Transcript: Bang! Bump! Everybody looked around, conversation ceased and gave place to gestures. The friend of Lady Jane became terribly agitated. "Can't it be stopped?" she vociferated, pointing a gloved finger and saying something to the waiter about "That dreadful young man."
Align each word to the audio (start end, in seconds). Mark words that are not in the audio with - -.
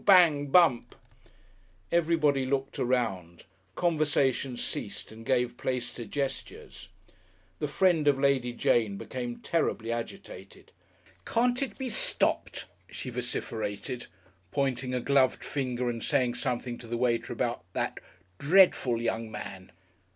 Bang! 0.03 0.47
Bump! 0.47 0.95
Everybody 1.91 2.43
looked 2.43 2.79
around, 2.79 3.43
conversation 3.75 4.57
ceased 4.57 5.11
and 5.11 5.23
gave 5.23 5.57
place 5.57 5.93
to 5.93 6.05
gestures. 6.05 6.89
The 7.59 7.67
friend 7.67 8.07
of 8.07 8.19
Lady 8.19 8.51
Jane 8.51 8.97
became 8.97 9.37
terribly 9.41 9.91
agitated. 9.91 10.71
"Can't 11.23 11.61
it 11.61 11.77
be 11.77 11.87
stopped?" 11.89 12.65
she 12.89 13.11
vociferated, 13.11 14.07
pointing 14.51 14.95
a 14.95 14.99
gloved 14.99 15.43
finger 15.43 15.87
and 15.87 16.03
saying 16.03 16.33
something 16.33 16.79
to 16.79 16.87
the 16.87 16.97
waiter 16.97 17.31
about 17.31 17.61
"That 17.73 17.99
dreadful 18.39 18.99
young 18.99 19.29
man." 19.29 19.71